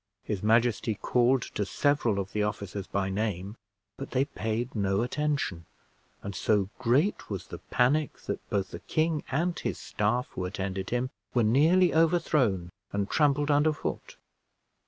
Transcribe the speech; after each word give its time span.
His 0.23 0.41
majesty 0.41 0.95
called 0.95 1.43
to 1.43 1.63
several 1.63 2.17
of 2.19 2.31
the 2.33 2.41
officers 2.41 2.87
by 2.87 3.11
name, 3.11 3.55
but 3.97 4.09
they 4.09 4.25
paid 4.25 4.73
no 4.73 5.03
attention; 5.03 5.67
and 6.23 6.33
so 6.33 6.69
great 6.79 7.29
was 7.29 7.45
the 7.49 7.59
panic, 7.69 8.17
that 8.21 8.39
both 8.49 8.71
the 8.71 8.79
king 8.79 9.23
and 9.29 9.53
his 9.59 9.77
staff, 9.77 10.27
who 10.31 10.45
attended 10.45 10.89
him, 10.89 11.11
were 11.35 11.43
nearly 11.43 11.93
overthrown, 11.93 12.71
and 12.91 13.11
trampled 13.11 13.51
under 13.51 13.73
foot. 13.73 14.17